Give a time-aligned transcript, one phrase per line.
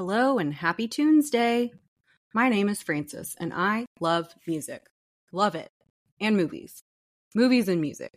[0.00, 1.74] Hello and happy Tunes Day.
[2.32, 4.86] My name is Frances and I love music.
[5.30, 5.70] Love it.
[6.18, 6.82] And movies.
[7.34, 8.14] Movies and music.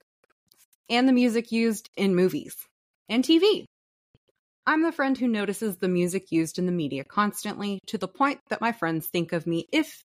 [0.89, 2.55] And the music used in movies
[3.09, 3.65] and TV.
[4.65, 8.39] I'm the friend who notices the music used in the media constantly to the point
[8.49, 10.05] that my friends think of me if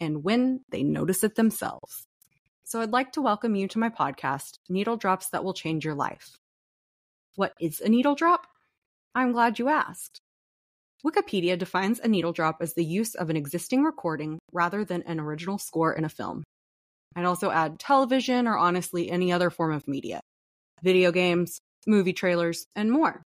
[0.00, 2.06] and when they notice it themselves.
[2.64, 5.94] So I'd like to welcome you to my podcast, Needle Drops That Will Change Your
[5.94, 6.38] Life.
[7.36, 8.46] What is a needle drop?
[9.14, 10.22] I'm glad you asked.
[11.06, 15.20] Wikipedia defines a needle drop as the use of an existing recording rather than an
[15.20, 16.42] original score in a film.
[17.14, 20.20] I'd also add television or honestly any other form of media,
[20.82, 23.22] video games, movie trailers, and more.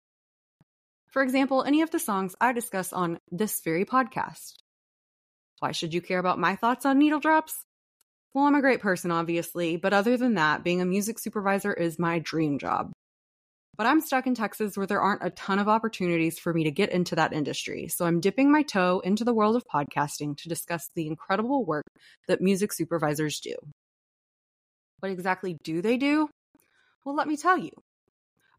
[1.08, 4.54] For example, any of the songs I discuss on this very podcast.
[5.58, 7.64] Why should you care about my thoughts on needle drops?
[8.32, 11.98] Well, I'm a great person, obviously, but other than that, being a music supervisor is
[11.98, 12.92] my dream job.
[13.78, 16.70] But I'm stuck in Texas where there aren't a ton of opportunities for me to
[16.72, 17.86] get into that industry.
[17.86, 21.86] So I'm dipping my toe into the world of podcasting to discuss the incredible work
[22.26, 23.54] that music supervisors do.
[24.98, 26.28] What exactly do they do?
[27.04, 27.70] Well, let me tell you.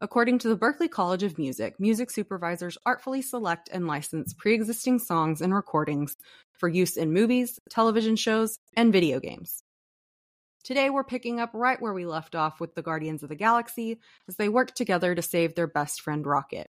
[0.00, 5.00] According to the Berklee College of Music, music supervisors artfully select and license pre existing
[5.00, 6.16] songs and recordings
[6.58, 9.62] for use in movies, television shows, and video games.
[10.62, 13.98] Today, we're picking up right where we left off with the Guardians of the Galaxy
[14.28, 16.68] as they work together to save their best friend Rocket.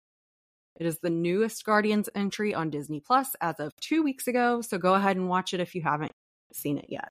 [0.77, 4.79] It is the newest Guardians entry on Disney Plus as of two weeks ago, so
[4.79, 6.13] go ahead and watch it if you haven't
[6.53, 7.09] seen it yet.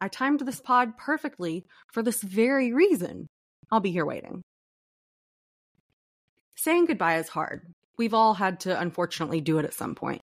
[0.00, 3.28] I timed this pod perfectly for this very reason.
[3.70, 4.42] I'll be here waiting.
[6.56, 7.72] Saying goodbye is hard.
[7.96, 10.20] We've all had to unfortunately do it at some point.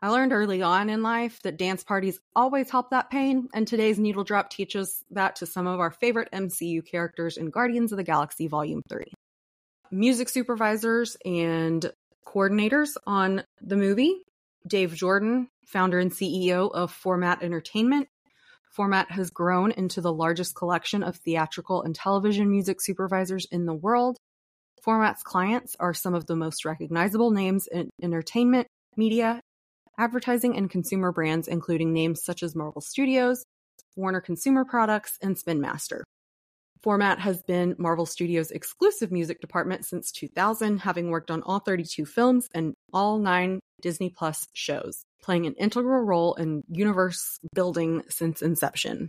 [0.00, 3.98] I learned early on in life that dance parties always help that pain, and today's
[3.98, 8.04] needle drop teaches that to some of our favorite MCU characters in Guardians of the
[8.04, 9.12] Galaxy Volume 3.
[9.90, 11.90] Music supervisors and
[12.24, 14.22] coordinators on the movie
[14.68, 18.06] Dave Jordan, founder and CEO of Format Entertainment.
[18.70, 23.74] Format has grown into the largest collection of theatrical and television music supervisors in the
[23.74, 24.16] world.
[24.80, 29.40] Format's clients are some of the most recognizable names in entertainment, media,
[29.98, 33.44] advertising and consumer brands, including names such as Marvel Studios,
[33.96, 36.04] Warner Consumer Products, and Spin Master.
[36.82, 42.06] Format has been Marvel Studios' exclusive music department since 2000, having worked on all 32
[42.06, 48.42] films and all nine Disney Plus shows, playing an integral role in universe building since
[48.42, 49.08] inception.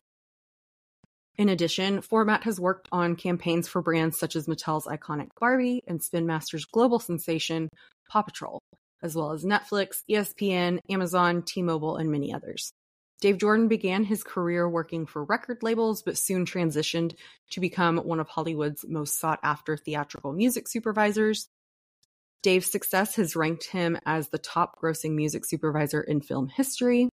[1.38, 6.03] In addition, Format has worked on campaigns for brands such as Mattel's iconic Barbie and
[6.03, 7.69] Spin Master's global sensation,
[8.09, 8.59] Paw Patrol,
[9.02, 12.74] as well as Netflix, ESPN, Amazon, T Mobile, and many others.
[13.22, 17.16] Dave Jordan began his career working for record labels, but soon transitioned
[17.52, 21.50] to become one of Hollywood's most sought after theatrical music supervisors.
[22.42, 27.10] Dave's success has ranked him as the top grossing music supervisor in film history.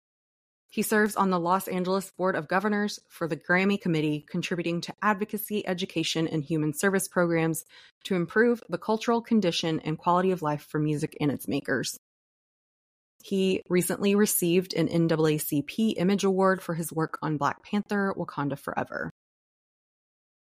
[0.72, 4.96] He serves on the Los Angeles Board of Governors for the Grammy Committee, contributing to
[5.02, 7.66] advocacy, education, and human service programs
[8.06, 11.98] to improve the cultural condition and quality of life for music and its makers.
[13.22, 19.12] He recently received an NAACP Image Award for his work on Black Panther Wakanda Forever.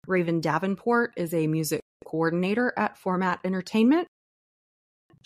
[0.07, 4.07] Raven Davenport is a music coordinator at Format Entertainment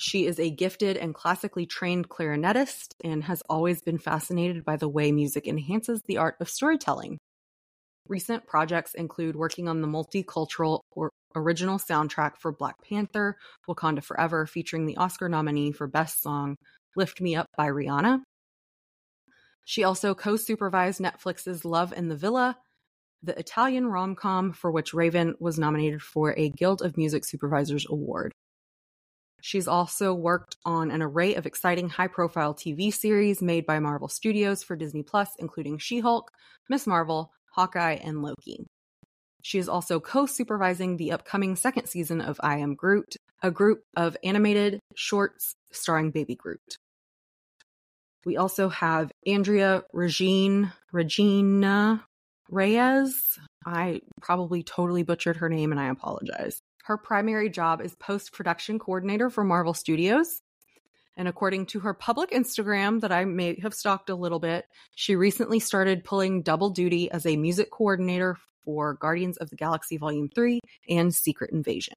[0.02, 4.90] she is a gifted and classically trained clarinetist and has always been fascinated by the
[4.90, 7.20] way music enhances the art of storytelling.
[8.08, 13.38] Recent projects include working on the multicultural or original soundtrack for Black Panther,
[13.70, 16.56] Wakanda Forever, featuring the Oscar nominee for Best Song,
[16.96, 18.22] Lift Me Up by Rihanna.
[19.66, 22.58] She also co supervised Netflix's Love in the Villa,
[23.22, 27.86] the Italian rom com for which Raven was nominated for a Guild of Music Supervisors
[27.88, 28.34] Award.
[29.42, 34.08] She's also worked on an array of exciting high profile TV series made by Marvel
[34.08, 36.32] Studios for Disney Plus, including She Hulk,
[36.70, 38.66] Miss Marvel, Hawkeye, and Loki.
[39.42, 43.84] She is also co supervising the upcoming second season of I Am Groot, a group
[43.98, 46.78] of animated shorts starring Baby Groot.
[48.24, 52.06] We also have Andrea Regine, Regina
[52.50, 53.40] Reyes.
[53.66, 56.62] I probably totally butchered her name and I apologize.
[56.86, 60.42] Her primary job is post production coordinator for Marvel Studios.
[61.18, 65.16] And according to her public Instagram, that I may have stalked a little bit, she
[65.16, 70.30] recently started pulling double duty as a music coordinator for Guardians of the Galaxy Volume
[70.34, 71.96] 3 and Secret Invasion.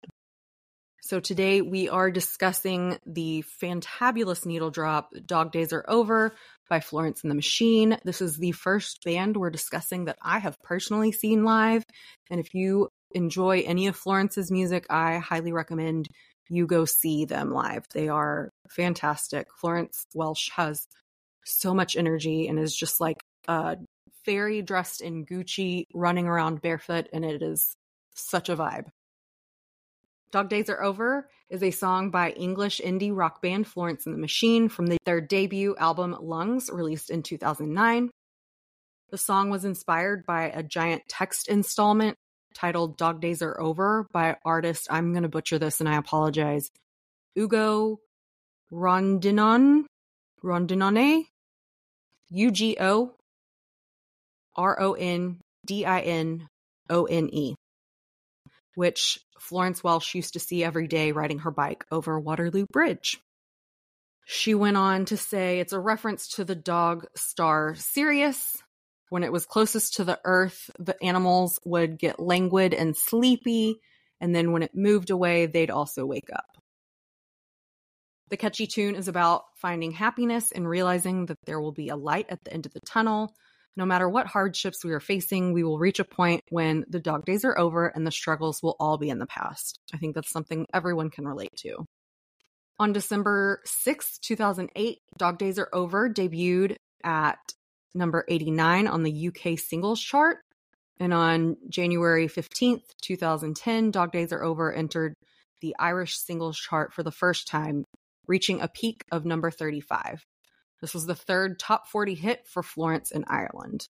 [1.00, 6.34] So today we are discussing the fantabulous needle drop Dog Days Are Over
[6.70, 7.98] by Florence and the Machine.
[8.04, 11.84] This is the first band we're discussing that I have personally seen live.
[12.30, 16.08] And if you enjoy any of Florence's music, I highly recommend
[16.48, 17.86] you go see them live.
[17.92, 19.48] They are fantastic.
[19.56, 20.86] Florence Welch has
[21.44, 23.76] so much energy and is just like a
[24.24, 27.76] fairy dressed in Gucci running around barefoot, and it is
[28.14, 28.86] such a vibe.
[30.30, 34.20] Dog Days Are Over is a song by English indie rock band Florence and the
[34.20, 38.10] Machine from the, their debut album Lungs, released in 2009.
[39.10, 42.16] The song was inspired by a giant text installment
[42.54, 46.70] titled Dog Days Are Over by artist, I'm going to butcher this and I apologize,
[47.36, 48.00] Ugo
[48.72, 49.84] Rondinon,
[50.42, 51.26] Rondinone,
[52.30, 53.14] U G O
[54.56, 56.48] R O N D I N
[56.90, 57.54] O N E,
[58.74, 63.20] which Florence Welch used to see every day riding her bike over Waterloo Bridge.
[64.26, 68.56] She went on to say it's a reference to the dog star Sirius.
[69.14, 73.76] When it was closest to the earth, the animals would get languid and sleepy,
[74.20, 76.48] and then when it moved away, they'd also wake up.
[78.30, 82.26] The catchy tune is about finding happiness and realizing that there will be a light
[82.28, 83.32] at the end of the tunnel.
[83.76, 87.24] No matter what hardships we are facing, we will reach a point when the dog
[87.24, 89.78] days are over and the struggles will all be in the past.
[89.94, 91.86] I think that's something everyone can relate to.
[92.80, 97.38] On December 6, 2008, Dog Days Are Over debuted at
[97.94, 100.38] number 89 on the UK singles chart.
[101.00, 105.14] And on January 15th, 2010, Dog Days Are Over entered
[105.60, 107.84] the Irish singles chart for the first time,
[108.26, 110.24] reaching a peak of number 35.
[110.80, 113.88] This was the third top 40 hit for Florence in Ireland.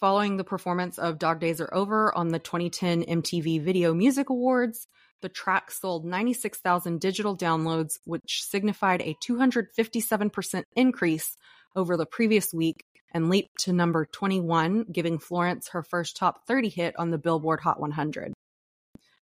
[0.00, 4.86] Following the performance of Dog Days Are Over on the 2010 MTV Video Music Awards,
[5.22, 11.36] the track sold 96,000 digital downloads, which signified a 257% increase
[11.76, 16.68] over the previous week and leaped to number 21, giving Florence her first top 30
[16.68, 18.32] hit on the Billboard Hot 100.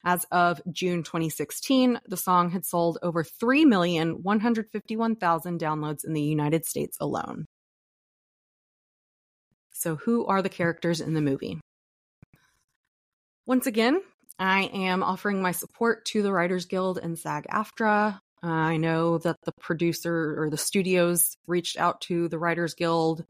[0.05, 6.97] As of June 2016, the song had sold over 3,151,000 downloads in the United States
[7.01, 7.47] alone.
[9.73, 11.61] So, who are the characters in the movie?
[13.47, 14.01] Once again,
[14.39, 18.21] I am offering my support to the Writers Guild and SAG AFTRA.
[18.43, 23.25] Uh, I know that the producer or the studios reached out to the Writers Guild,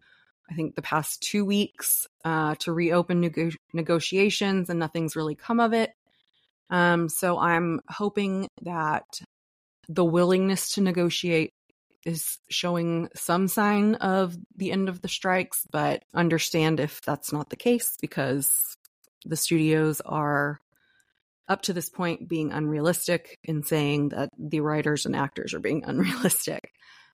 [0.50, 5.60] I think the past two weeks, uh, to reopen nego- negotiations, and nothing's really come
[5.60, 5.92] of it.
[6.70, 9.22] Um, so I'm hoping that
[9.88, 11.52] the willingness to negotiate
[12.04, 17.50] is showing some sign of the end of the strikes, but understand if that's not
[17.50, 18.76] the case because
[19.24, 20.60] the studios are
[21.48, 25.84] up to this point being unrealistic in saying that the writers and actors are being
[25.86, 26.70] unrealistic.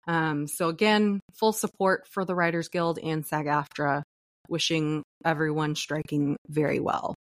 [0.07, 4.03] Um, so again, full support for the Writers Guild and SAG-AFTRA,
[4.49, 7.15] wishing everyone striking very well.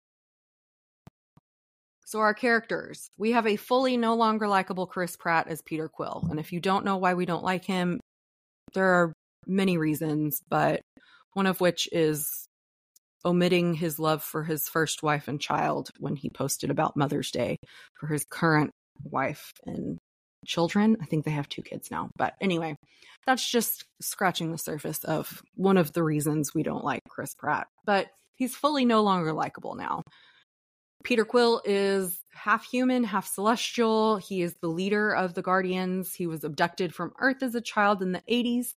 [2.05, 6.27] So our characters, we have a fully no longer likable Chris Pratt as Peter Quill,
[6.29, 8.01] and if you don't know why we don't like him,
[8.73, 9.13] there are
[9.47, 10.81] many reasons, but
[11.33, 12.47] one of which is
[13.25, 17.57] omitting his love for his first wife and child when he posted about Mother's Day
[17.99, 18.71] for his current
[19.03, 19.97] wife and
[20.45, 20.97] children.
[21.01, 22.09] I think they have two kids now.
[22.17, 22.75] But anyway,
[23.25, 27.67] that's just scratching the surface of one of the reasons we don't like Chris Pratt.
[27.85, 30.01] But he's fully no longer likable now.
[31.03, 34.17] Peter Quill is half human, half celestial.
[34.17, 36.13] He is the leader of the Guardians.
[36.13, 38.73] He was abducted from Earth as a child in the 80s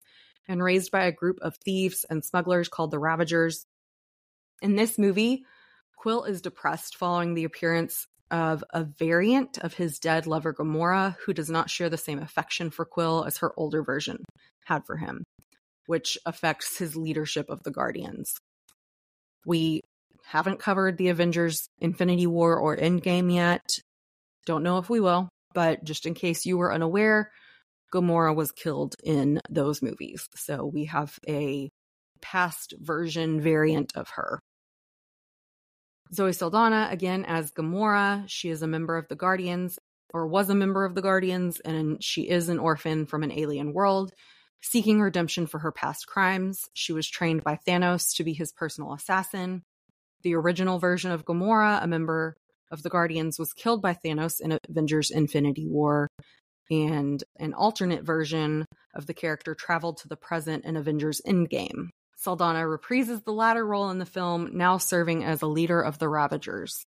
[0.48, 3.66] and raised by a group of thieves and smugglers called the Ravagers.
[4.62, 5.44] In this movie,
[5.96, 11.32] Quill is depressed following the appearance of a variant of his dead lover Gamora, who
[11.32, 14.24] does not share the same affection for Quill as her older version
[14.64, 15.24] had for him,
[15.86, 18.34] which affects his leadership of the Guardians.
[19.46, 19.82] We
[20.24, 23.62] haven't covered the Avengers Infinity War or Endgame yet.
[24.46, 27.30] Don't know if we will, but just in case you were unaware,
[27.92, 30.26] Gamora was killed in those movies.
[30.34, 31.70] So we have a
[32.24, 34.40] past version variant of her.
[36.12, 39.78] Zoe Saldana, again as Gamora, she is a member of the Guardians,
[40.14, 43.74] or was a member of the Guardians, and she is an orphan from an alien
[43.74, 44.12] world,
[44.62, 46.62] seeking redemption for her past crimes.
[46.72, 49.62] She was trained by Thanos to be his personal assassin.
[50.22, 52.36] The original version of Gamora, a member
[52.70, 56.08] of the Guardians, was killed by Thanos in Avengers Infinity War,
[56.70, 58.64] and an alternate version
[58.94, 61.88] of the character traveled to the present in Avengers Endgame.
[62.16, 66.08] Saldana reprises the latter role in the film, now serving as a leader of the
[66.08, 66.86] Ravagers.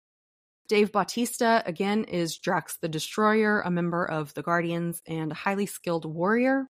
[0.69, 5.67] Dave Bautista, again, is Drax the Destroyer, a member of the Guardians and a highly
[5.67, 6.67] skilled warrior.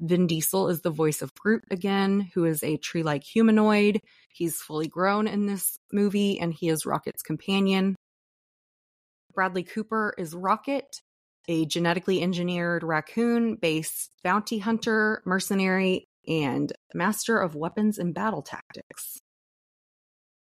[0.00, 4.00] Vin Diesel is the voice of Groot again, who is a tree like humanoid.
[4.32, 7.96] He's fully grown in this movie and he is Rocket's companion.
[9.34, 11.02] Bradley Cooper is Rocket,
[11.48, 19.18] a genetically engineered raccoon based bounty hunter, mercenary, and master of weapons and battle tactics.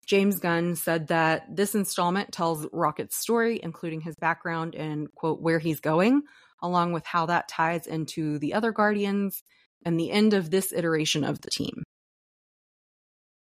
[0.07, 5.59] James Gunn said that this installment tells Rocket's story, including his background and, quote, where
[5.59, 6.23] he's going,
[6.63, 9.43] along with how that ties into the other Guardians
[9.85, 11.83] and the end of this iteration of the team.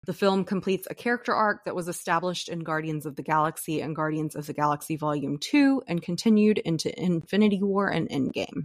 [0.06, 3.96] The film completes a character arc that was established in Guardians of the Galaxy and
[3.96, 8.64] Guardians of the Galaxy Volume 2 and continued into Infinity War and Endgame.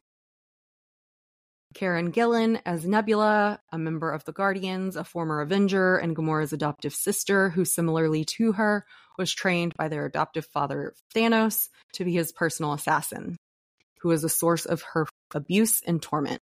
[1.74, 6.94] Karen Gillan as Nebula, a member of the Guardians, a former Avenger, and Gamora's adoptive
[6.94, 8.86] sister, who similarly to her
[9.18, 13.38] was trained by their adoptive father Thanos to be his personal assassin,
[14.02, 16.42] who is a source of her abuse and torment.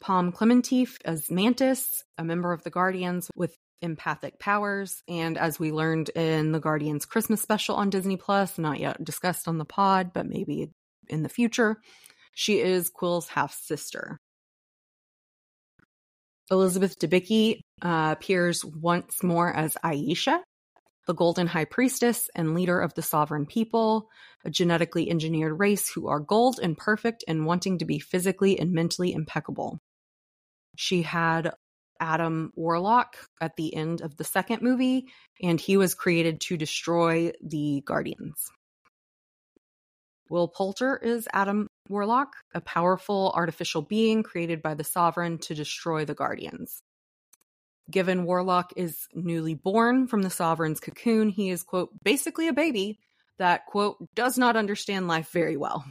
[0.00, 5.70] Pom Klementieff as Mantis, a member of the Guardians with empathic powers, and as we
[5.70, 10.12] learned in the Guardians Christmas special on Disney Plus, not yet discussed on the pod,
[10.12, 10.70] but maybe
[11.08, 11.78] in the future,
[12.34, 14.18] she is Quill's half sister.
[16.50, 20.42] Elizabeth Debicki uh, appears once more as Ayesha,
[21.06, 24.08] the Golden High Priestess and leader of the Sovereign People,
[24.44, 28.72] a genetically engineered race who are gold and perfect and wanting to be physically and
[28.72, 29.78] mentally impeccable.
[30.76, 31.54] She had
[32.00, 35.06] Adam Warlock at the end of the second movie,
[35.42, 38.50] and he was created to destroy the Guardians.
[40.28, 46.04] Will Poulter is Adam Warlock, a powerful artificial being created by the Sovereign to destroy
[46.04, 46.82] the Guardians.
[47.90, 52.98] Given Warlock is newly born from the Sovereign's cocoon, he is, quote, basically a baby
[53.38, 55.84] that, quote, does not understand life very well.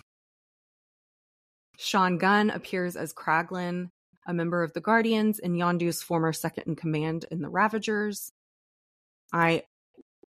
[1.78, 3.90] Sean Gunn appears as Kraglin,
[4.26, 8.32] a member of the Guardians and Yondu's former second in command in the Ravagers.
[9.32, 9.64] I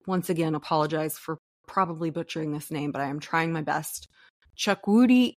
[0.08, 1.38] once again apologize for
[1.68, 4.08] probably butchering this name, but I am trying my best.
[4.58, 5.36] Chukwudi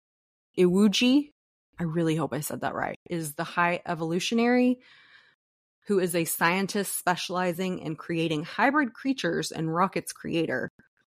[0.59, 1.33] Iwuji,
[1.79, 4.81] I really hope I said that right, is the high evolutionary
[5.87, 10.71] who is a scientist specializing in creating hybrid creatures and Rocket's creator,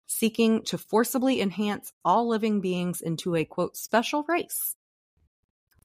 [0.07, 4.75] seeking to forcibly enhance all living beings into a quote special race.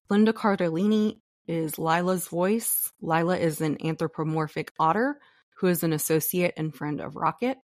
[0.09, 2.91] Linda Cardellini is Lylla's voice.
[3.01, 5.19] Lylla is an anthropomorphic otter
[5.57, 7.59] who is an associate and friend of Rocket.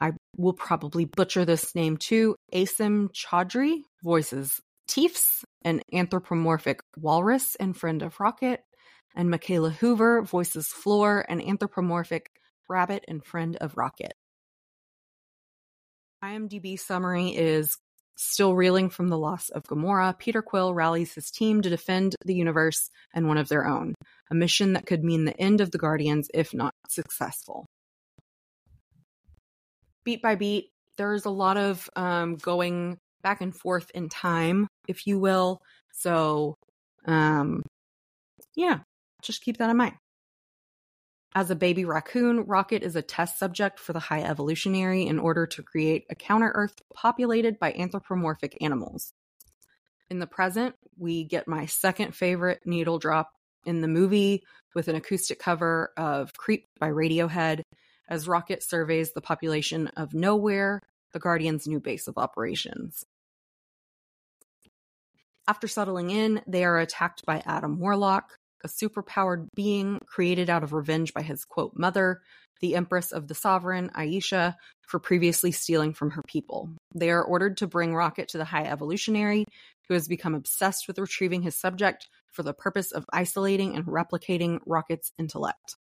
[0.00, 2.36] I will probably butcher this name too.
[2.52, 8.60] Asim Chaudhry voices Teefs, an anthropomorphic walrus and friend of Rocket,
[9.16, 12.30] and Michaela Hoover voices Floor, an anthropomorphic
[12.68, 14.12] rabbit and friend of Rocket.
[16.22, 17.76] IMDb summary is
[18.16, 22.34] still reeling from the loss of Gamora, Peter Quill rallies his team to defend the
[22.34, 23.94] universe and one of their own,
[24.30, 27.66] a mission that could mean the end of the Guardians if not successful
[30.04, 30.70] beat by beat.
[30.96, 35.60] There's a lot of um, going back and forth in time, if you will.
[35.92, 36.56] So,
[37.06, 37.62] um,
[38.54, 38.80] yeah,
[39.22, 39.94] just keep that in mind.
[41.36, 45.46] As a baby raccoon, Rocket is a test subject for the High Evolutionary in order
[45.48, 49.12] to create a counter Earth populated by anthropomorphic animals.
[50.10, 53.32] In the present, we get my second favorite needle drop
[53.66, 54.44] in the movie
[54.76, 57.62] with an acoustic cover of Creep by Radiohead
[58.08, 60.80] as Rocket surveys the population of Nowhere,
[61.12, 63.04] the Guardian's new base of operations.
[65.46, 70.72] After settling in, they are attacked by Adam Warlock, a superpowered being created out of
[70.72, 72.22] revenge by his quote mother,
[72.60, 76.70] the Empress of the Sovereign, Ayesha, for previously stealing from her people.
[76.94, 79.44] They are ordered to bring Rocket to the High Evolutionary,
[79.88, 84.60] who has become obsessed with retrieving his subject for the purpose of isolating and replicating
[84.64, 85.76] Rocket's intellect.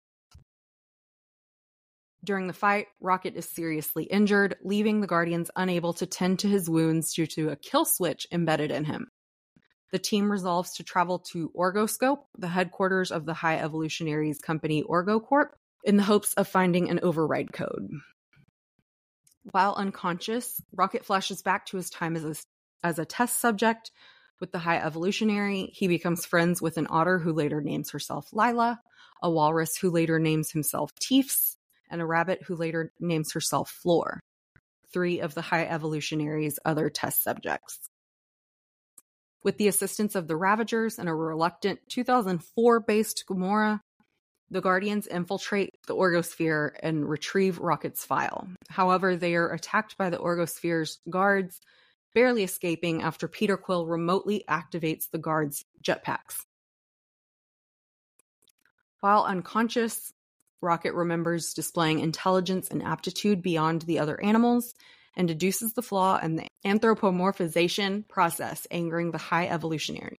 [2.24, 6.70] During the fight, Rocket is seriously injured, leaving the Guardians unable to tend to his
[6.70, 9.08] wounds due to a kill switch embedded in him.
[9.92, 15.50] The team resolves to travel to Orgoscope, the headquarters of the High Evolutionaries company OrgoCorp,
[15.84, 17.89] in the hopes of finding an override code.
[19.51, 23.92] While unconscious, Rocket flashes back to his time as a, as a test subject
[24.39, 25.72] with the High Evolutionary.
[25.74, 28.80] He becomes friends with an otter who later names herself Lylla,
[29.22, 31.58] a walrus who later names himself Teefs,
[31.94, 34.20] and a rabbit who later names herself Floor,
[34.92, 37.80] three of the High Evolutionary's other test subjects.
[39.44, 43.80] With the assistance of the Ravagers and a reluctant 2004 based Gamora,
[44.50, 48.48] the Guardians infiltrate the Orgosphere and retrieve Rocket's file.
[48.70, 51.62] However, they are attacked by the Orgosphere's guards,
[52.16, 56.46] barely escaping after Peter Quill remotely activates the guards' jetpacks.
[59.02, 60.12] While unconscious,
[60.63, 64.74] Rocket remembers displaying intelligence and aptitude beyond the other animals
[65.15, 70.17] and deduces the flaw in the anthropomorphization process, angering the high evolutionary.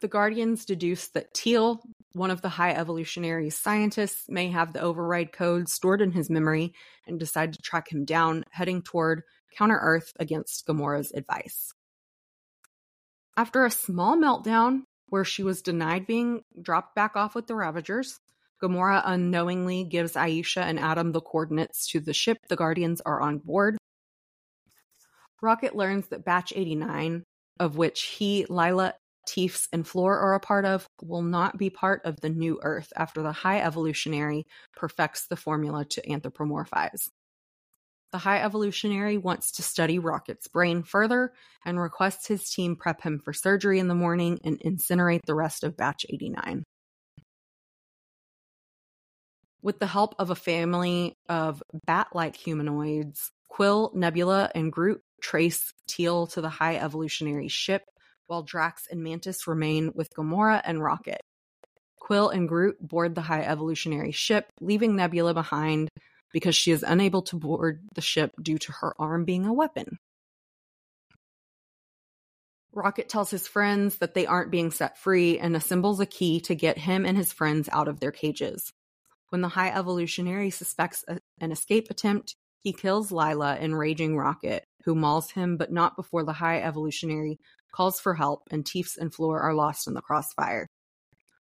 [0.00, 1.80] The Guardians deduce that Teal,
[2.12, 6.72] one of the high evolutionary scientists, may have the override code stored in his memory
[7.06, 9.22] and decide to track him down, heading toward
[9.56, 11.72] Counter Earth against Gamora's advice.
[13.36, 18.20] After a small meltdown where she was denied being dropped back off with the Ravagers,
[18.62, 23.38] Gamora unknowingly gives Ayesha and Adam the coordinates to the ship the Guardians are on
[23.38, 23.76] board.
[25.40, 27.22] Rocket learns that Batch 89,
[27.60, 28.94] of which he, Lylla,
[29.26, 32.92] Teefs, and Floor are a part of, will not be part of the new Earth
[32.96, 37.08] after the High Evolutionary perfects the formula to anthropomorphize.
[38.10, 41.32] The High Evolutionary wants to study Rocket's brain further
[41.64, 45.62] and requests his team prep him for surgery in the morning and incinerate the rest
[45.62, 46.64] of Batch 89.
[49.60, 55.72] With the help of a family of bat like humanoids, Quill, Nebula, and Groot trace
[55.88, 57.82] Teal to the High Evolutionary ship,
[58.28, 61.22] while Drax and Mantis remain with Gamora and Rocket.
[61.98, 65.88] Quill and Groot board the High Evolutionary ship, leaving Nebula behind
[66.32, 69.98] because she is unable to board the ship due to her arm being a weapon.
[72.72, 76.54] Rocket tells his friends that they aren't being set free and assembles a key to
[76.54, 78.72] get him and his friends out of their cages.
[79.30, 84.94] When the High Evolutionary suspects a, an escape attempt, he kills Lylla, enraging Rocket, who
[84.94, 87.38] mauls him, but not before the High Evolutionary
[87.72, 90.66] calls for help and Teefs and Floor are lost in the crossfire.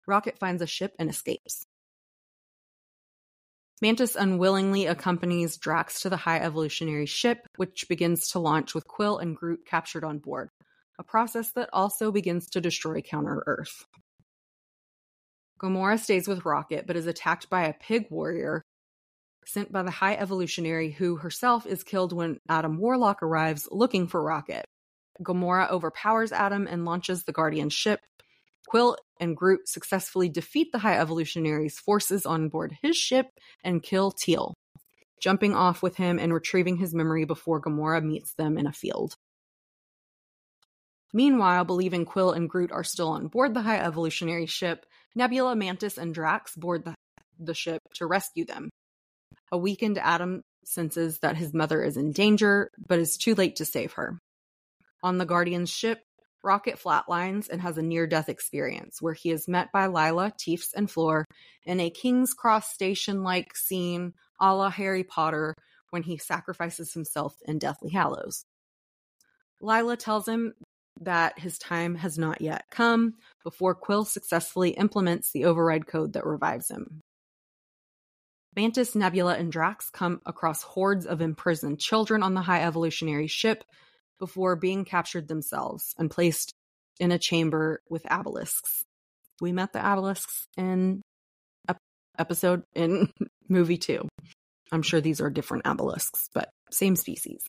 [0.06, 1.64] Rocket finds a ship and escapes.
[3.82, 9.20] Mantis unwillingly accompanies Drax to the High Evolutionary ship, which begins to launch with Quill
[9.20, 10.50] and Groot captured on board,
[11.00, 13.86] a process that also begins to destroy Counter Earth.
[15.60, 18.64] Gamora stays with Rocket but is attacked by a pig warrior
[19.46, 24.22] sent by the High Evolutionary, who herself is killed when Adam Warlock arrives looking for
[24.22, 24.66] Rocket.
[25.22, 28.00] Gamora overpowers Adam and launches the Guardian ship.
[28.68, 33.28] Quill and Groot successfully defeat the High Evolutionary's forces on board his ship
[33.64, 34.54] and kill Teal,
[35.20, 39.16] jumping off with him and retrieving his memory before Gamora meets them in a field.
[41.12, 45.98] Meanwhile, believing Quill and Groot are still on board the High Evolutionary ship, Nebula, Mantis,
[45.98, 46.96] and Drax board the,
[47.40, 48.70] the ship to rescue them.
[49.52, 53.66] A weakened Adam senses that his mother is in danger, but is too late to
[53.66, 54.20] save her.
[55.02, 56.00] On the Guardian's ship,
[56.42, 60.74] Rocket flatlines and has a near death experience where he is met by Lylla, Teefs,
[60.74, 61.26] and Floor
[61.66, 65.54] in a King's Cross station like scene a la Harry Potter
[65.90, 68.46] when he sacrifices himself in Deathly Hallows.
[69.60, 70.54] Lylla tells him
[71.02, 76.26] that his time has not yet come before Quill successfully implements the override code that
[76.26, 77.02] revives him.
[78.56, 83.64] Mantis, Nebula, and Drax come across hordes of imprisoned children on the High Evolutionary ship
[84.20, 86.54] before being captured themselves and placed
[87.00, 88.84] in a chamber with Abilisks.
[89.40, 91.02] We met the Abilisks in
[91.70, 91.78] ep-
[92.18, 93.12] episode in
[93.50, 94.08] movie two.
[94.72, 97.42] I'm sure these are different Abilisks, but same species.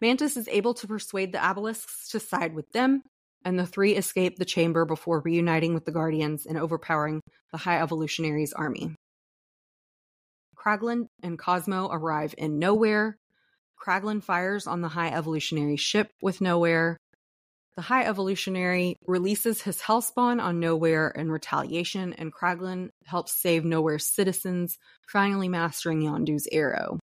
[0.00, 3.02] Mantis is able to persuade the Abilisks to side with them,
[3.44, 7.80] and the three escape the chamber before reuniting with the Guardians and overpowering the High
[7.80, 8.94] Evolutionaries' army.
[10.56, 13.16] Kraglin and Cosmo arrive in Nowhere.
[13.80, 16.96] Kraglin fires on the High Evolutionary ship with Nowhere.
[17.74, 24.06] The High Evolutionary releases his Hellspawn on Nowhere in retaliation, and Kraglin helps save Nowhere's
[24.06, 24.78] citizens,
[25.08, 27.00] finally mastering Yondu's arrow.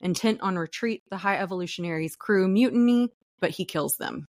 [0.00, 4.26] Intent on retreat, the High Evolutionary's crew mutiny, but he kills them.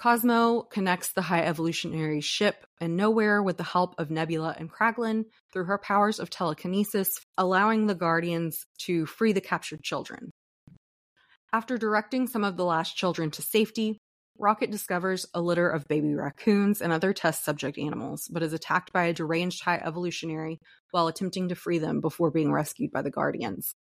[0.00, 5.24] Cosmo connects the High Evolutionary ship and Nowhere with the help of Nebula and Kraglin
[5.52, 10.30] through her powers of telekinesis, allowing the Guardians to free the captured children.
[11.52, 13.98] After directing some of the last children to safety,
[14.38, 18.92] Rocket discovers a litter of baby raccoons and other test subject animals, but is attacked
[18.92, 20.60] by a deranged High Evolutionary
[20.92, 23.74] while attempting to free them before being rescued by the Guardians.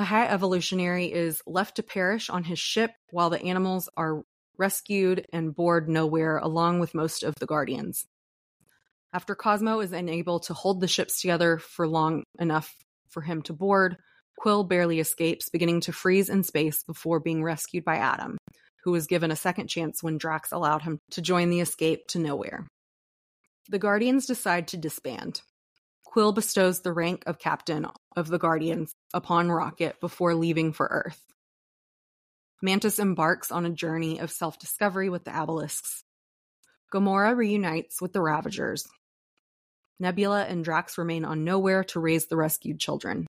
[0.00, 4.22] The High Evolutionary is left to perish on his ship while the animals are
[4.56, 8.06] rescued and board nowhere along with most of the Guardians.
[9.12, 12.74] After Cosmo is unable to hold the ships together for long enough
[13.10, 13.98] for him to board,
[14.38, 18.38] Quill barely escapes, beginning to freeze in space before being rescued by Adam,
[18.84, 22.18] who was given a second chance when Drax allowed him to join the escape to
[22.18, 22.66] nowhere.
[23.68, 25.42] The Guardians decide to disband.
[26.06, 27.84] Quill bestows the rank of captain
[28.16, 31.22] of the Guardians upon Rocket before leaving for Earth.
[32.62, 36.02] Mantis embarks on a journey of self discovery with the Abilisks.
[36.92, 38.86] Gamora reunites with the Ravagers.
[39.98, 43.26] Nebula and Drax remain on Nowhere to raise the rescued children.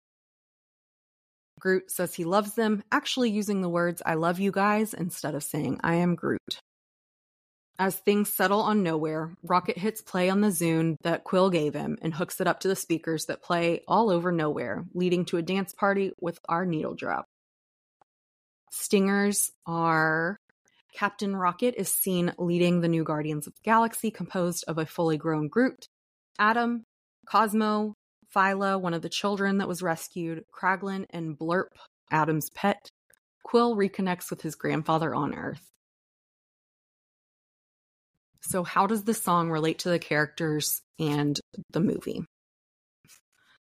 [1.60, 5.44] Groot says he loves them, actually using the words, I love you guys, instead of
[5.44, 6.60] saying, I am Groot.
[7.82, 11.98] As things settle on nowhere, Rocket hits play on the Zune that Quill gave him
[12.04, 15.42] and hooks it up to the speakers that play all over nowhere, leading to a
[15.42, 17.26] dance party with our needle drop.
[18.70, 20.38] Stingers are
[20.94, 25.18] Captain Rocket is seen leading the new Guardians of the Galaxy, composed of a fully
[25.18, 25.88] grown Groot,
[26.38, 26.84] Adam,
[27.26, 27.96] Cosmo,
[28.32, 31.70] Phyla, one of the children that was rescued, Kraglin, and Blurp,
[32.12, 32.92] Adam's pet.
[33.44, 35.72] Quill reconnects with his grandfather on Earth.
[38.44, 41.40] So, how does the song relate to the characters and
[41.72, 42.26] the movie?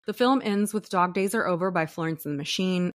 [0.05, 2.91] The film ends with Dog Days Are Over by Florence and the Machine.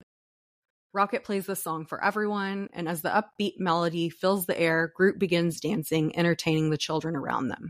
[0.94, 5.20] Rocket plays the song for everyone, and as the upbeat melody fills the air, Groot
[5.20, 7.70] begins dancing, entertaining the children around them.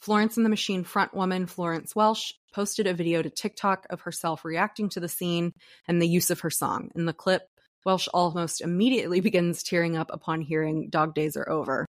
[0.00, 4.90] Florence and the Machine frontwoman Florence Welch posted a video to TikTok of herself reacting
[4.90, 5.52] to the scene
[5.88, 6.90] and the use of her song.
[6.94, 7.42] In the clip,
[7.86, 11.86] Welch almost immediately begins tearing up upon hearing Dog Days Are Over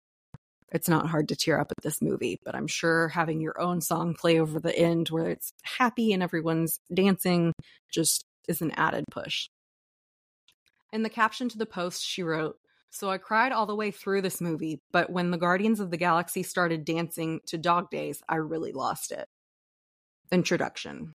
[0.71, 3.81] it's not hard to tear up at this movie, but I'm sure having your own
[3.81, 7.53] song play over the end where it's happy and everyone's dancing
[7.91, 9.49] just is an added push.
[10.93, 12.57] In the caption to the post, she wrote,
[12.89, 15.97] So I cried all the way through this movie, but when the Guardians of the
[15.97, 19.27] Galaxy started dancing to Dog Days, I really lost it.
[20.31, 21.13] Introduction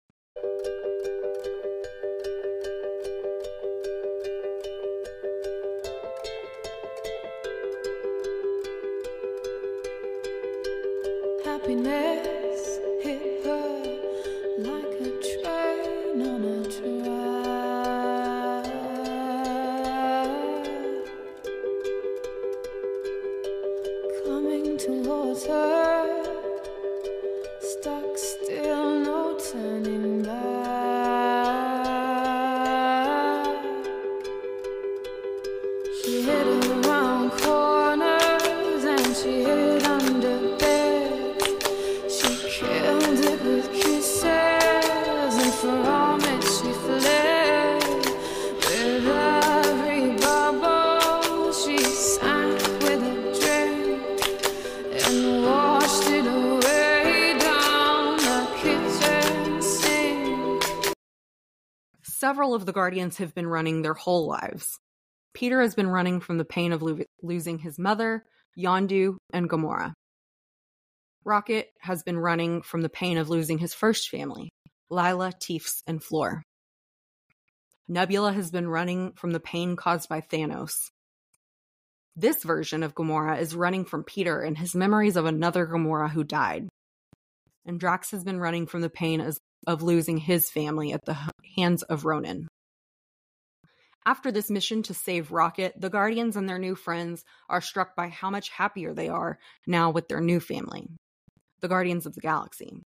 [11.67, 12.16] happiness
[62.19, 64.79] Several of the Guardians have been running their whole lives.
[65.35, 68.25] Peter has been running from the pain of lo- losing his mother,
[68.57, 69.93] Yondu, and Gamora.
[71.23, 74.49] Rocket has been running from the pain of losing his first family,
[74.89, 76.41] Lylla, Teefs, and Floor.
[77.87, 80.73] Nebula has been running from the pain caused by Thanos.
[82.15, 86.23] This version of Gamora is running from Peter and his memories of another Gamora who
[86.23, 86.67] died.
[87.63, 91.17] And Drax has been running from the pain as, of losing his family at the
[91.55, 92.47] hands of Ronan.
[94.05, 98.07] After this mission to save Rocket, the Guardians and their new friends are struck by
[98.07, 100.87] how much happier they are now with their new family,
[101.59, 102.81] the Guardians of the Galaxy.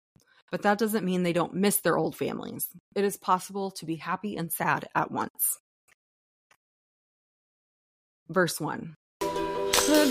[0.50, 2.66] But that doesn't mean they don't miss their old families.
[2.96, 5.58] It is possible to be happy and sad at once.
[8.30, 10.10] Verse 1 The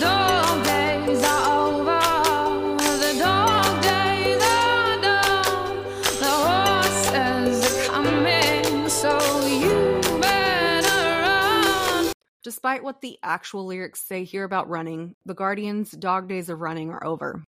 [12.50, 16.90] Despite what the actual lyrics say here about running, the Guardians' dog days of running
[16.90, 17.44] are over.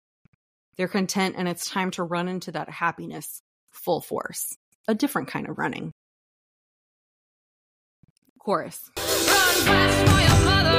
[0.78, 4.56] They're content and it's time to run into that happiness full force.
[4.88, 5.92] A different kind of running.
[8.38, 8.90] Chorus.
[9.66, 10.75] Run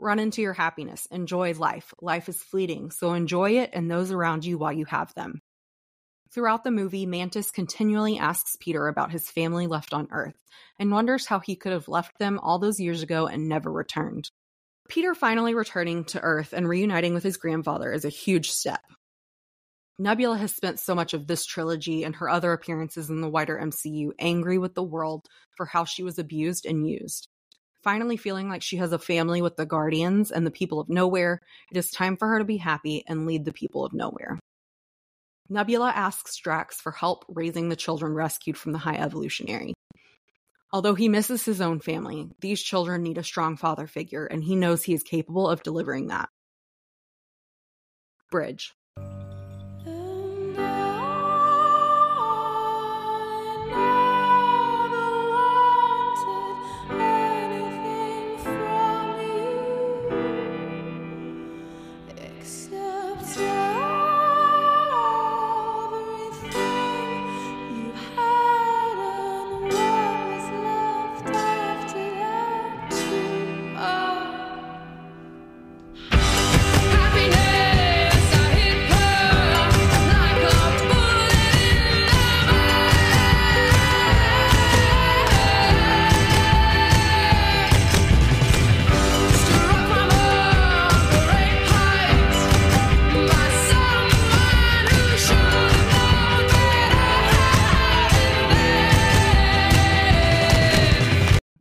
[0.00, 1.06] Run into your happiness.
[1.10, 1.92] Enjoy life.
[2.00, 5.42] Life is fleeting, so enjoy it and those around you while you have them.
[6.32, 10.42] Throughout the movie, Mantis continually asks Peter about his family left on Earth
[10.78, 14.30] and wonders how he could have left them all those years ago and never returned.
[14.88, 18.80] Peter finally returning to Earth and reuniting with his grandfather is a huge step.
[19.98, 23.60] Nebula has spent so much of this trilogy and her other appearances in the wider
[23.62, 25.26] MCU angry with the world
[25.58, 27.28] for how she was abused and used.
[27.82, 31.40] Finally, feeling like she has a family with the Guardians and the people of Nowhere,
[31.70, 34.38] it is time for her to be happy and lead the people of Nowhere.
[35.48, 39.72] Nebula asks Drax for help raising the children rescued from the High Evolutionary.
[40.72, 44.54] Although he misses his own family, these children need a strong father figure, and he
[44.54, 46.28] knows he is capable of delivering that.
[48.30, 48.72] Bridge.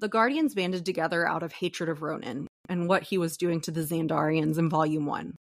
[0.10, 3.82] Guardians banded together out of hatred of Ronan and what he was doing to the
[3.82, 5.36] Xandarians in Volume 1.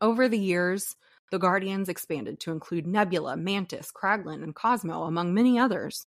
[0.00, 0.96] Over the years,
[1.30, 6.04] the Guardians expanded to include Nebula, Mantis, Kraglin, and Cosmo, among many others.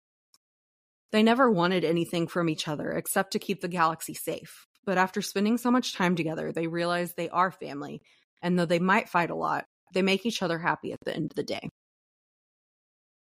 [1.13, 4.67] They never wanted anything from each other except to keep the galaxy safe.
[4.85, 8.03] But after spending so much time together, they realize they are family,
[8.41, 11.31] and though they might fight a lot, they make each other happy at the end
[11.31, 11.69] of the day.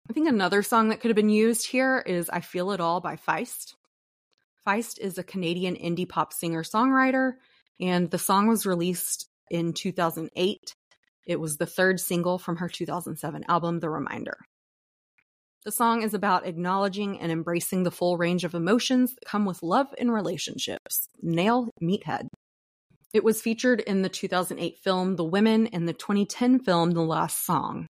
[0.09, 3.01] I think another song that could have been used here is I Feel It All
[3.01, 3.75] by Feist.
[4.67, 7.35] Feist is a Canadian indie pop singer songwriter,
[7.81, 10.75] and the song was released in 2008.
[11.27, 14.37] It was the third single from her 2007 album, The Reminder.
[15.65, 19.63] The song is about acknowledging and embracing the full range of emotions that come with
[19.63, 21.07] love and relationships.
[21.21, 22.29] Nail Meathead.
[23.13, 27.45] It was featured in the 2008 film The Women and the 2010 film The Last
[27.45, 27.87] Song.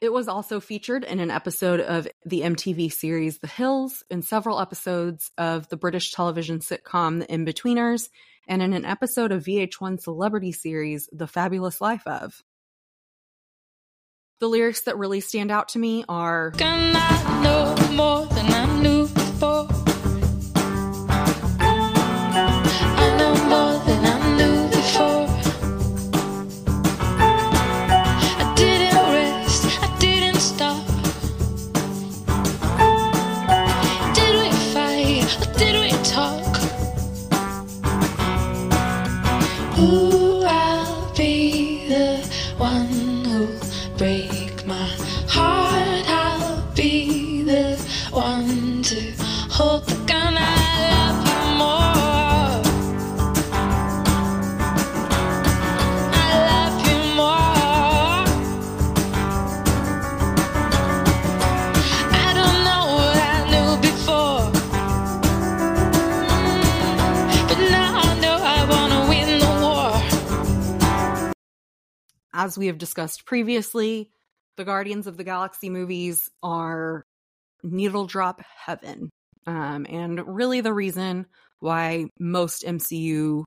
[0.00, 4.60] It was also featured in an episode of the MTV series The Hills, in several
[4.60, 8.08] episodes of the British television sitcom The Inbetweeners,
[8.46, 12.44] and in an episode of VH1 celebrity series The Fabulous Life of.
[14.38, 18.80] The lyrics that really stand out to me are Can I know more than I
[18.80, 19.87] knew before?
[72.32, 74.10] As we have discussed previously,
[74.56, 77.04] the Guardians of the Galaxy movies are
[77.62, 79.10] needle drop heaven.
[79.46, 81.26] Um, and really, the reason
[81.60, 83.44] why most MCU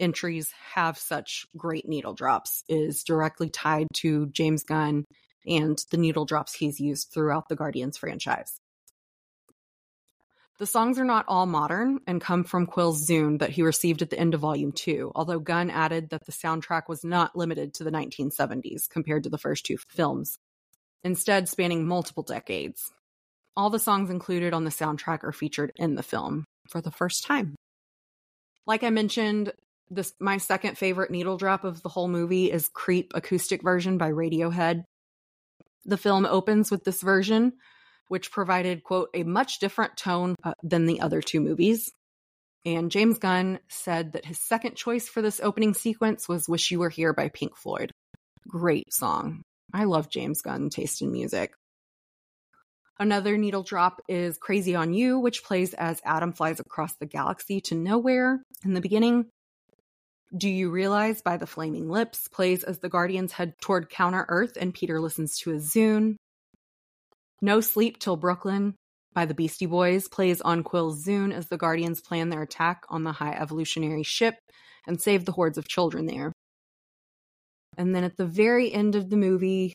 [0.00, 5.04] entries have such great needle drops is directly tied to James Gunn
[5.46, 8.58] and the needle drops he's used throughout the Guardians franchise.
[10.62, 14.10] The songs are not all modern and come from Quill's Zune that he received at
[14.10, 17.82] the end of Volume 2, although Gunn added that the soundtrack was not limited to
[17.82, 20.38] the 1970s compared to the first two films,
[21.02, 22.92] instead, spanning multiple decades.
[23.56, 27.24] All the songs included on the soundtrack are featured in the film for the first
[27.24, 27.56] time.
[28.64, 29.52] Like I mentioned,
[29.90, 34.12] this my second favorite needle drop of the whole movie is Creep acoustic version by
[34.12, 34.84] Radiohead.
[35.86, 37.54] The film opens with this version,
[38.08, 41.90] which provided, quote, a much different tone uh, than the other two movies.
[42.64, 46.78] And James Gunn said that his second choice for this opening sequence was Wish You
[46.78, 47.90] Were Here by Pink Floyd.
[48.46, 49.42] Great song.
[49.72, 51.54] I love James Gunn taste in music.
[53.00, 57.60] Another needle drop is Crazy on You, which plays as Adam flies across the galaxy
[57.62, 59.26] to nowhere in the beginning.
[60.36, 64.56] Do You Realize by the Flaming Lips plays as the Guardians head toward Counter Earth
[64.60, 66.16] and Peter listens to a Zune.
[67.44, 68.76] No Sleep Till Brooklyn
[69.14, 73.02] by the Beastie Boys plays on Quill's Zune as the Guardians plan their attack on
[73.02, 74.36] the high evolutionary ship
[74.86, 76.32] and save the hordes of children there.
[77.76, 79.72] And then at the very end of the movie,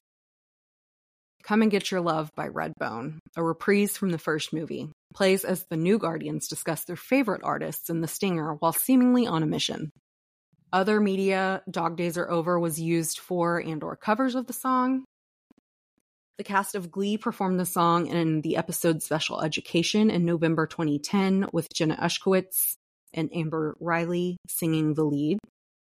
[1.43, 5.65] Come and Get Your Love by Redbone, a reprise from the first movie, plays as
[5.69, 9.89] the new Guardians discuss their favorite artists in The Stinger while seemingly on a mission.
[10.71, 15.03] Other media, Dog Days Are Over was used for and or covers of the song.
[16.37, 21.47] The cast of Glee performed the song in the episode Special Education in November 2010
[21.51, 22.75] with Jenna Ushkowitz
[23.11, 25.39] and Amber Riley singing the lead.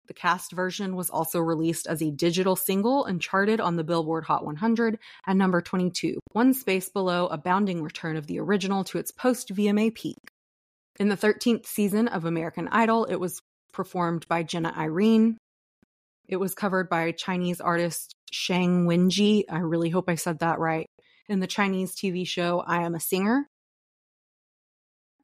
[0.06, 4.24] The cast version was also released as a digital single and charted on the Billboard
[4.24, 8.98] Hot 100 at number 22, one space below a bounding return of the original to
[8.98, 10.18] its post VMA peak.
[11.00, 13.40] In the 13th season of American Idol, it was
[13.72, 15.38] performed by Jena Irene.
[16.28, 19.44] It was covered by Chinese artist Shang Wenjie.
[19.48, 20.90] I really hope I said that right.
[21.28, 23.48] In the Chinese TV show I Am a Singer.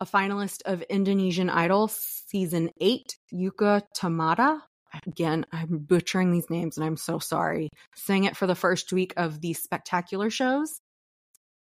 [0.00, 4.60] A finalist of Indonesian Idol season 8, Yuka Tamada.
[5.06, 7.70] Again, I'm butchering these names and I'm so sorry.
[7.96, 10.80] Sang it for the first week of the spectacular shows.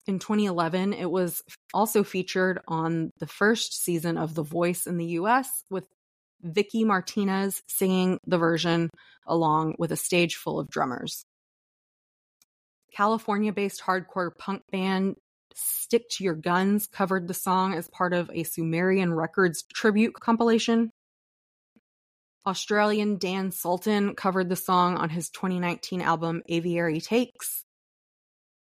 [0.07, 1.43] In 2011, it was
[1.75, 5.87] also featured on the first season of The Voice in the US with
[6.47, 8.91] Vicci Martinez singing the version
[9.27, 11.25] along with a stage full of drummers.
[12.93, 15.17] California based hardcore punk band
[15.59, 20.91] Stick to Your Guns covered the song as part of a Sumerian Records tribute compilation.
[22.47, 27.66] Australian Dan Sultan covered the song on his 2019 album Aviary Takes.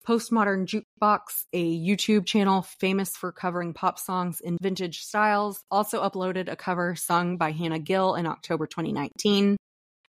[0.06, 6.50] Postmodern Jukebox, a YouTube channel famous for covering pop songs in vintage styles, also uploaded
[6.50, 9.56] a cover sung by Hannah Gill in October 2019.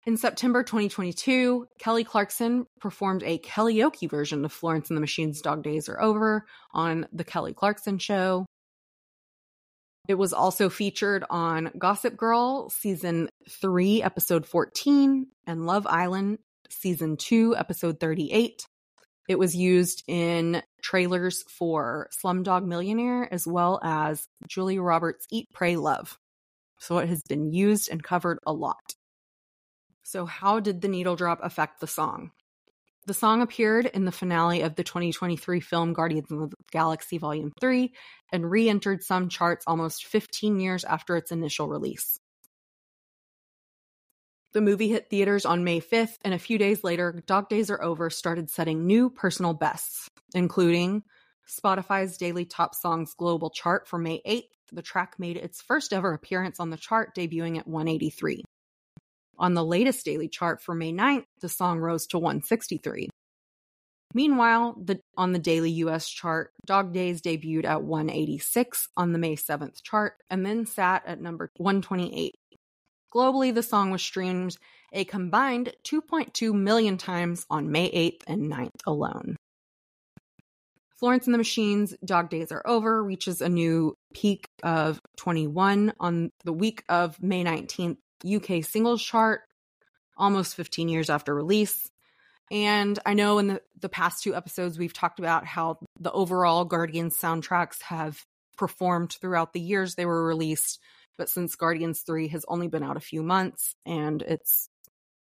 [0.08, 5.62] In September 2022, Kelly Clarkson performed a karaoke version of Florence and the Machine's Dog
[5.62, 8.46] Days Are Over on The Kelly Clarkson Show.
[10.08, 17.18] It was also featured on Gossip Girl season 3, episode 14, and Love Island season
[17.18, 18.66] 2, episode 38.
[19.32, 25.78] It was used in trailers for Slumdog Millionaire as well as Julia Roberts' Eat, Pray,
[25.78, 26.20] Love.
[26.80, 28.94] So it has been used and covered a lot.
[30.04, 32.32] So, how did the needle drop affect the song?
[33.06, 37.54] The song appeared in the finale of the 2023 film Guardians of the Galaxy Volume
[37.62, 37.94] 3
[38.34, 42.20] and re entered some charts almost 15 years after its initial release.
[44.54, 47.82] The movie hit theaters on May 5th, and a few days later, Dog Days Are
[47.82, 51.04] Over started setting new personal bests, including
[51.48, 54.50] Spotify's Daily Top Songs Global Chart for May 8th.
[54.74, 58.44] The track made its first ever appearance on the chart, debuting at 183.
[59.40, 63.08] On the latest daily chart for May 9th, the song rose to 163.
[64.14, 69.38] Meanwhile, the, on the daily US chart, Dog Days debuted at 186 on the May
[69.38, 72.36] 7th chart and then sat at number 128.
[73.14, 74.58] Globally, the song was streamed
[74.94, 79.38] a combined 2.2 million times on May 8th and 9th alone.
[80.98, 86.32] Florence and the Machine's Dog Days Are Over reaches a new peak of 21 on
[86.46, 89.42] the week of May 19th UK singles chart,
[90.16, 91.90] almost 15 years after release.
[92.52, 96.66] And I know in the, the past two episodes, we've talked about how the overall
[96.66, 98.24] Guardians soundtracks have
[98.58, 100.80] performed throughout the years they were released.
[101.22, 104.70] But since Guardians 3 has only been out a few months and it's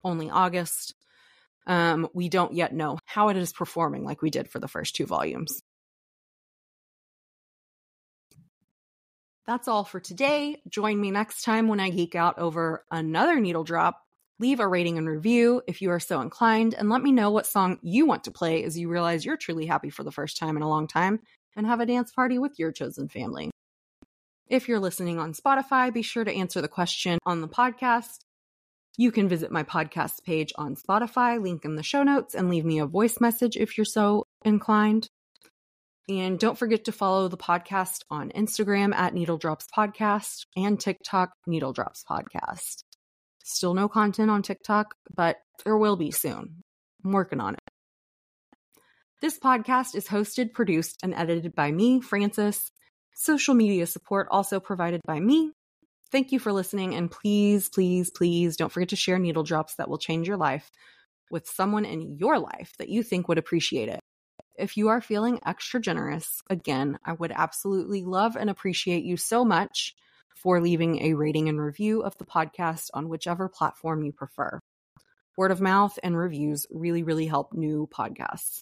[0.06, 0.96] only August,
[1.68, 4.96] um, we don't yet know how it is performing like we did for the first
[4.96, 5.62] two volumes.
[9.46, 10.62] That's all for today.
[10.70, 14.00] Join me next time when I geek out over another needle drop.
[14.40, 17.46] Leave a rating and review if you are so inclined, and let me know what
[17.46, 20.56] song you want to play as you realize you're truly happy for the first time
[20.56, 21.20] in a long time
[21.58, 23.52] and have a dance party with your chosen family.
[24.52, 28.18] If you're listening on Spotify, be sure to answer the question on the podcast.
[28.98, 32.66] You can visit my podcast page on Spotify, link in the show notes, and leave
[32.66, 35.08] me a voice message if you're so inclined.
[36.10, 41.32] And don't forget to follow the podcast on Instagram at Needle Drops Podcast and TikTok
[41.48, 42.84] Needle Drops Podcast.
[43.46, 46.62] Still no content on TikTok, but there will be soon.
[47.06, 47.72] I'm working on it.
[49.22, 52.70] This podcast is hosted, produced, and edited by me, Frances.
[53.14, 55.52] Social media support also provided by me.
[56.12, 59.90] Thank you for listening, and please, please, please don't forget to share needle drops that
[59.90, 60.70] will change your life
[61.30, 64.00] with someone in your life that you think would appreciate it.
[64.58, 69.46] If you are feeling extra generous, again, I would absolutely love and appreciate you so
[69.46, 69.96] much
[70.36, 74.60] for leaving a rating and review of the podcast on whichever platform you prefer.
[75.38, 78.60] Word of mouth and reviews really, really help new podcasts.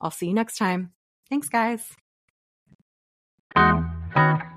[0.00, 0.92] I'll see you next time.
[1.30, 1.96] Thanks, guys.
[3.56, 3.86] Thank
[4.16, 4.55] you.